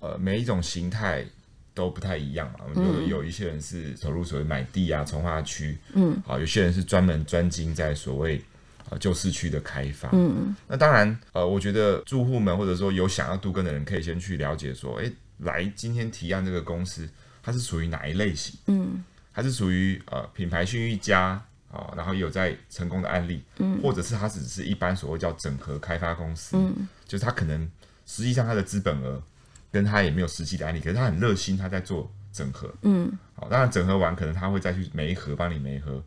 [0.00, 1.24] 呃，每一种形态
[1.72, 2.66] 都不太一样嘛。
[2.74, 5.78] 有、嗯、有一些人是投入所谓买地啊、从化区。
[5.94, 8.40] 嗯，好、哦，有些人是专门专精在所谓。
[8.88, 17.08] 啊，旧市区的开发，嗯，那当然，呃，我觉得住户们或者说有想要都更的人，可以先去了解说，哎、欸，来今天提案这个公司，
[17.46, 18.58] 它是属于哪一类型？
[18.66, 27.70] 嗯，它是属于呃品牌信誉佳啊，然后也有在成功的案例，嗯，或者是它只是一般所谓叫整合开发公司，嗯，就是它可能
[28.04, 29.22] 实际上它的资本额
[29.70, 36.02] 跟它也没有实际的案例，可是它很热心，它在做整合，嗯，好，当然整合完可能他会再去媒合帮你媒合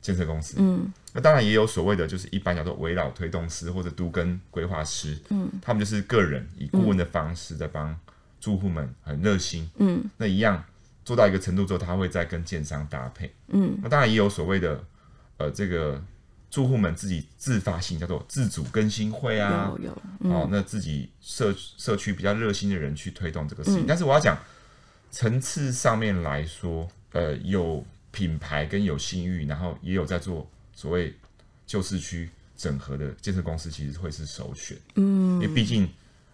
[0.00, 0.92] 建设公司，嗯。
[1.14, 7.94] 那当然也有所谓的，就是一般叫做围绕推动师或者都跟规划师，嗯，他们就是个人以顾问的方式在帮
[8.40, 10.64] 住户们很热心，嗯，那一样
[11.04, 14.84] 做到一个程度之后，他会再跟建商搭配，嗯，那当然也有所谓的，
[15.36, 16.02] 呃，这个
[16.50, 24.38] 住户们自己自发性叫做自主更新会啊，有有，嗯、哦，那自己社社区比较热心的人去推动这个事情，嗯、但是我要讲
[25.10, 30.48] 层次上面来说，呃，有品牌跟有信誉，然后也有在做。
[30.74, 31.14] 所谓
[31.66, 35.86] 旧市区整合的建设公司，其实会是首选，嗯，因为毕竟，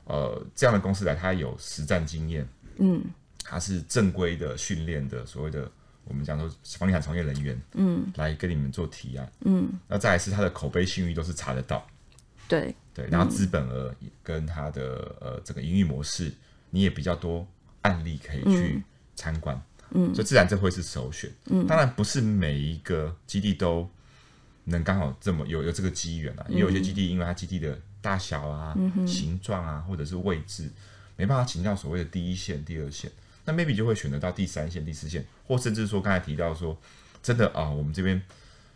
[0.04, 3.02] 呃，这样的公司来，它有实战经验，嗯，
[3.44, 5.70] 它是正规的训练的，所谓的
[6.05, 6.48] 我们讲说
[6.79, 11.87] 房地产从业人员，嗯，来跟你们做提案，嗯，那再来是他的口碑信誉都是查得到，
[12.46, 12.74] 对。
[12.94, 16.33] 对，然后资本额跟他的呃这个营运模式，
[16.70, 17.46] 你也比较多
[17.83, 18.83] 案例可以去
[19.14, 23.88] 参观，嗯，所以自然这会是首选，嗯，当然不是每一个基地都。
[24.70, 30.70] 能刚好这么有有这个机缘啊，也有些基地因为它基地的大小啊、嗯、形状啊，或者是位置，
[31.16, 33.11] 没办法请教所谓的第一线、第二线，
[33.48, 36.78] 那 maybe 就会选择到第三线、第四线，或甚至说刚才提到说，
[37.22, 38.20] 真的啊，我们这边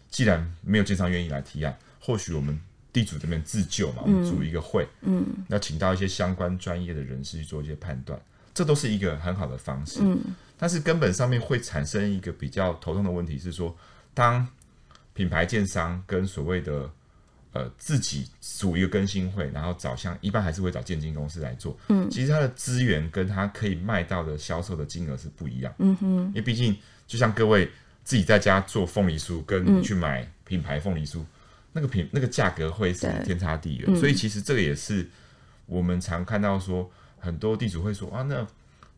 [0.08, 2.58] 既然没有建商愿意来提案，或许我们
[2.90, 8.18] 地主这边自救嘛，我们组一个会，嗯，那请到一些相关专业的人士去做一些判断，
[8.54, 10.00] 这都是一个很好的方式。
[10.00, 10.18] 嗯，
[10.56, 13.76] 但是根本上面会产生一个比较头痛的问题是说，
[14.14, 14.48] 当
[15.12, 16.90] 品牌建商跟所谓的
[17.52, 21.78] 呃自己组一个更新会，然后找像一般还是会找建金公司来做。
[21.88, 25.72] 嗯，其实它的资源跟它可以卖到的销售的金额是不一样。
[25.78, 27.70] 嗯哼，因为毕竟就像各位
[28.04, 31.24] 自己在家做凤梨酥，跟你去买品牌凤梨酥，
[31.72, 33.96] 那个品那个价格会是天差地远。
[33.96, 35.08] 所以其实这个也是
[35.66, 38.46] 我们常看到说，很多地主会说啊，那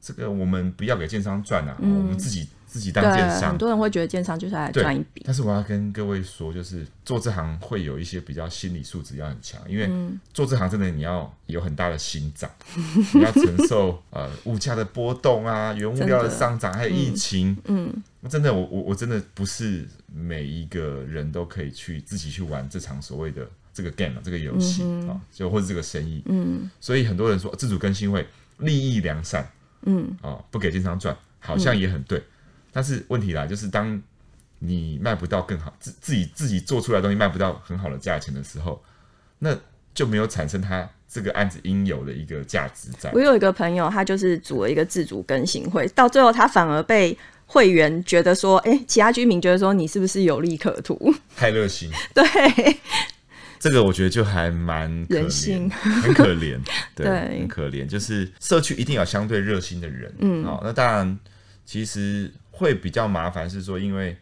[0.04, 2.46] 这个我们不要给建商赚啊，嗯、我们自己。
[2.74, 5.22] 自己当建商，很多人会觉得建商就是来赚一笔。
[5.24, 9.88] 但是我要跟各位说，就是做这行会有一些比较心理素质要很强，因为
[10.32, 17.56] 做这行真的你要有很大的心脏，嗯、 你要承受呃物价的波动啊， 原物料的上涨，还有疫情。
[17.66, 26.20] 嗯，嗯真的，我我我真的不是每一个人都可以去自己去玩这场所谓的这个 game 这个游戏啊、嗯哦，就或者这个生意。
[26.26, 28.26] 嗯，所以很多人说自主更新会
[28.58, 29.48] 利益良善，
[29.86, 32.18] 嗯啊、哦，不给经商赚，好像也很对。
[32.18, 32.22] 嗯
[32.76, 34.02] 但是问题来，就是当
[34.58, 38.82] 你卖不到更好自自己自己做出来的东西卖不到很好的价钱的时候，
[39.38, 39.56] 那
[39.94, 43.12] 就没有产生他这个案子应有的一个价值在。
[43.12, 47.16] 我有一个朋友，他就是组了一个自主更新会，到最后他反而被
[47.46, 51.14] 会员觉得说，哎、欸，其他居民觉得说你是不是有利可图？
[51.36, 51.88] 太热心。
[52.12, 52.24] 对，
[53.64, 56.58] 这个我觉得就还蛮人性， 很可怜，
[56.94, 57.40] 对，对。
[57.40, 57.86] 很可怜。
[57.86, 61.18] 就是社区一定要相对热心的人，嗯，好，那当然
[61.64, 62.32] 其实。
[62.56, 64.16] 会比较麻烦，是说因为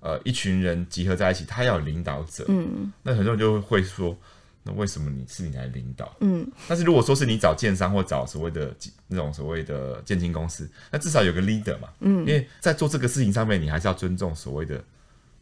[0.00, 4.18] 呃一群人集合在一起，他要有领导者，嗯，那很多人就会说，
[4.64, 6.12] 那为什么你是你来领导？
[6.18, 8.74] 嗯，但是如果说是你找建商或找所谓的
[9.06, 14.82] 那种所谓的建金公司，那至少有个 leader 嘛，嗯，因为在做这个事情上面，你还是要尊重所谓的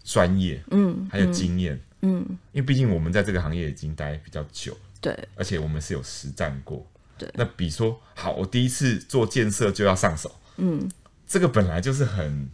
[0.05, 10.91] 专业，嗯，还有经验，嗯，嗯，因为毕竟我们在这个行业已经待比较久，对，而且我们是有实战过，对，那比说好，我第一次做建设就要上手，嗯。
[11.29, 12.49] 这个本来就是很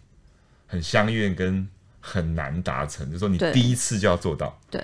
[0.67, 1.69] 很相远跟
[2.01, 4.59] 很难达成，就是说你第一次就要做到。
[4.71, 4.83] 对，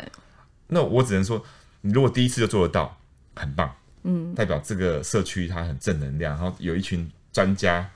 [0.66, 1.42] 那我只能说，
[1.80, 2.94] 你如果第一次就做得到，
[3.34, 7.90] 很棒，嗯，代表这个社区它很正能量，然后有一群专家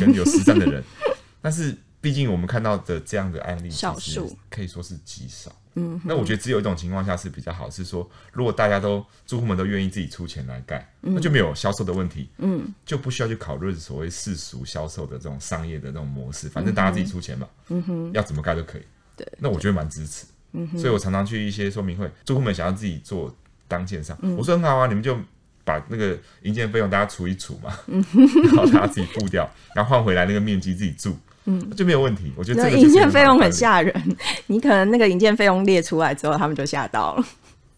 [0.00, 0.82] 跟有实战的人。
[1.40, 4.36] 但是毕竟我们看到的这样的案例，少数。
[4.48, 5.50] 可以说是极少。
[5.74, 18.82] 嗯，那我觉得只有一种情况下是比较好，是说如果大家都住户们都愿意自己出钱来盖，嗯、那就没有销售的问题，嗯，就不需要去考虑所谓世俗销售的这种商业的这种模式，反正大家自己出钱嘛，嗯哼，要怎么盖都可以，
[19.16, 23.32] 对，那我觉得蛮支持，嗯哼，所以我常常去一些说明会，住户们想要自己做
[23.68, 25.16] 当建商，嗯、我说很好啊，你们就
[25.62, 28.02] 把那个营建费用大家除一除嘛，嗯。
[28.02, 31.16] 哼， 然后大家自己付掉，然后换回来那个面积自己住。
[31.50, 32.30] 嗯，就没有问题。
[32.36, 34.16] 我觉得这个营建费用很吓人，
[34.48, 37.26] 你可能那个营建费用列出来之后，他们就吓到了。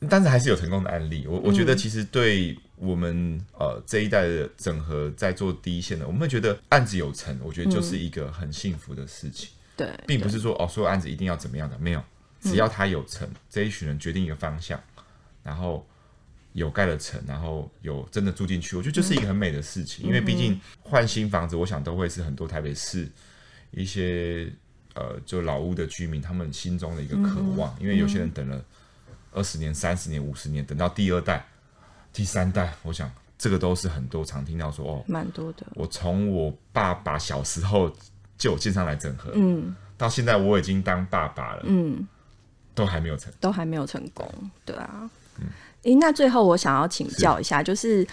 [0.09, 1.25] 但是还是有成功的案例。
[1.29, 9.51] 我我觉得其实对我们呃这一代的整合在做第一线的，我们会觉得案子有成，我觉得就是一个很幸福的事情。
[9.77, 12.03] 对，并不是说哦，所有案子一定要怎么样的，没有，
[12.41, 14.81] 只要他有成，这一群人决定一个方向，
[15.45, 15.87] 然后
[16.55, 20.05] 有盖了成，然后有真的住进去，我觉得就是一个很美的事情。
[20.05, 23.09] 因为毕竟换新房子，我想都会是很多台北市。
[23.71, 24.53] 一些
[24.95, 28.63] 呃，就老屋的居民，他们心中的一个渴望，嗯、因为有些人等了
[29.33, 31.47] 二十年、三十年、五十年，等到第二代、
[32.13, 35.65] 第三代，我想这个都是很多常听到说哦，蛮多的。
[35.75, 37.89] 我从我爸爸小时候
[38.37, 42.07] 就有建商来整合，嗯，到现在我已经当爸爸了，嗯，
[42.75, 44.29] 都还没有成，都还没有成功，
[44.65, 45.47] 对啊，嗯，
[45.85, 48.07] 诶，那最后我想要请教一下，是就是。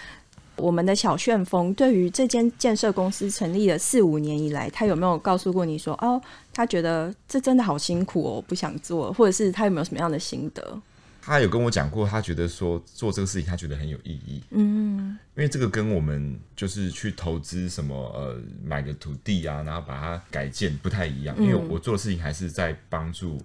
[0.58, 6.20] 我们的小旋风对于这间建设公司成立了四五年以来，他有没有告诉过你说，哦，
[6.52, 10.80] 他觉得这真的好辛苦哦，不想做，或者是他有没有什么样的心得？
[11.20, 14.42] 他有跟我讲过，他觉得说做这个事情，他觉得很有意义。
[14.50, 21.36] 嗯，因为这个跟我们就是去投资什么呃买个土地啊，然后把它改建不太一样。
[21.38, 23.38] 因为我做的事情还是在帮助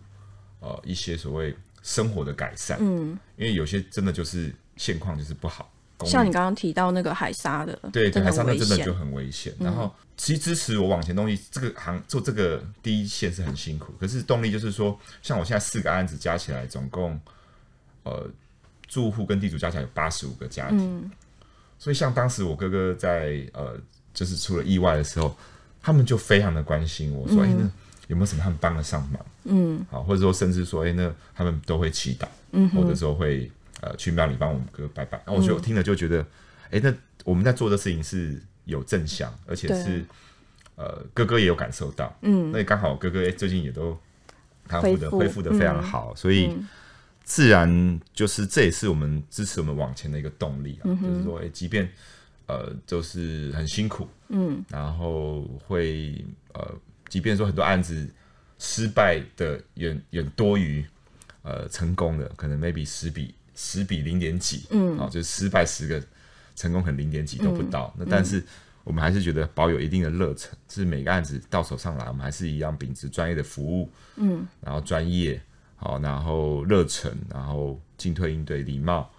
[0.61, 2.77] 呃一些所谓生活的改善。
[2.79, 5.69] 嗯，因为有些真的就是现况就是不好。
[6.05, 9.53] 像你刚刚提到那个海沙的，对，海沙那真的就很危险。
[9.59, 13.93] 嗯、然后，其实支持我往前动力，这个行做这个第一线是很辛苦。
[13.99, 17.17] 可是动力就是说，像我现在四个案子加起来，总共
[18.03, 18.29] 呃
[18.87, 20.79] 住户跟地主加起来有八十五个家庭。
[20.79, 21.11] 嗯、
[21.79, 23.79] 所以，像当时我哥哥在呃
[24.13, 25.33] 就是出了意外的时候，
[25.81, 27.71] 他们就非常的关心我说：“哎、嗯，那
[28.07, 33.49] 有没有什么他们帮得上忙？”嗯，好，或者说甚至说：“哎，那他们都会祈祷，嗯哼，或者说会。”
[33.81, 36.21] 呃，去庙里帮我们哥拜拜，那我就听了就觉得，
[36.69, 36.95] 哎、嗯欸，那
[37.25, 40.05] 我们在做的事情是有正向，而且是
[40.75, 43.97] 呃，哥哥也有感受到，嗯，那刚好哥哥哎、欸、最近也都
[44.67, 45.41] 康复的恢复。
[45.41, 46.55] 的非常好，嗯、所以
[47.23, 51.89] 自然就是这也是我们支持我们往前的一个动力啊，嗯、就是说，哎、欸，即便
[52.45, 56.75] 呃就是很辛苦，嗯，然后会呃，
[57.09, 58.07] 即便说很多案子
[58.59, 60.85] 失败的远远多于
[61.41, 63.35] 呃成功的，可能 maybe 十比。
[63.55, 66.03] 十比零点几，嗯，哦，就是失败十个，
[66.55, 67.93] 成功可能零点几都不到。
[67.97, 68.43] 嗯、那但是
[68.83, 75.41] 我们还是觉得保有一定的热忱，就是每个案子到手上来，我们还是一样秉持专业的服务，嗯，然后专业，
[75.75, 79.09] 好，然后热忱，然后进退应对、礼貌，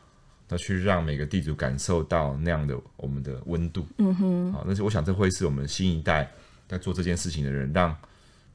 [0.49, 3.87] 那去让每个地主感受到那样的我们的温度。
[3.99, 6.31] 嗯哼，好，但是我想这会是我们新一代
[6.69, 7.97] 在做这件事情的人，让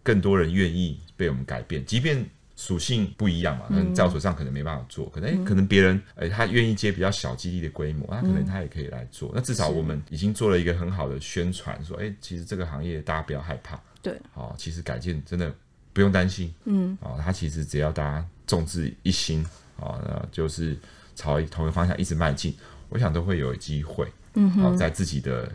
[0.04, 2.24] 更多人愿意被我们改变，即便
[2.60, 9.32] 属性不一样嘛，那在我手上可能没办法做，可能、欸、可能别人哎、欸、他愿意接比较小基地的规模，那可能他也可以来做。
[9.34, 13.80] 那至少我们已经做了一个很好的宣传，说哎、欸，其实这个行业大家不要害怕。
[14.02, 15.54] 对，好，其实改建真的。
[15.92, 19.44] 不用担心，嗯，啊，他其实只要大家众志一心，
[19.76, 20.78] 啊，那就是
[21.16, 22.56] 朝同一个方向一直迈进，
[22.90, 25.52] 我想都会有机会，嗯哼，在自己的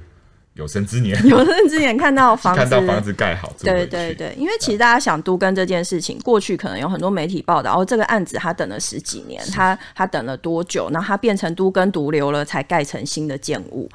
[0.54, 13.90] 有生之年， 有生之年看到房子，看到房子盖好，对对对，因为其实大家想都跟这件事情，过去可能有很多媒体报道，哦，这个案子他等了十几年，他他等了多久，然后他变成都跟毒瘤了，才盖成新的建物，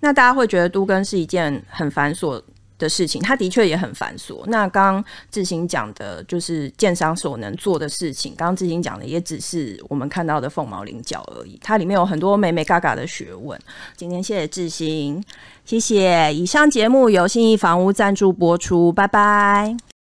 [0.00, 2.42] 那大家会觉得都跟是一件很繁琐
[2.80, 4.42] 的事情，它的确也很繁琐。
[4.46, 8.34] 那刚刚致昕讲的，就是建商所能做的事情。
[8.36, 11.56] 刚刚志兴讲的，也只是我们看到的凤毛麟角而已。
[11.62, 13.56] 它里面有很多美美嘎嘎的学问。
[13.96, 15.22] 今天谢谢志兴，
[15.64, 16.34] 谢谢。
[16.34, 19.99] 以上节目由信义房屋赞助播出，拜拜。